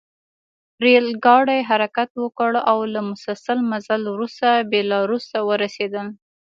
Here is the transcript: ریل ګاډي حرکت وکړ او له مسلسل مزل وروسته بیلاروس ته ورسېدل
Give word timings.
ریل 0.83 1.07
ګاډي 1.25 1.59
حرکت 1.69 2.09
وکړ 2.23 2.51
او 2.71 2.77
له 2.93 2.99
مسلسل 3.11 3.57
مزل 3.71 4.01
وروسته 4.13 4.47
بیلاروس 4.71 5.23
ته 5.31 5.39
ورسېدل 5.49 6.07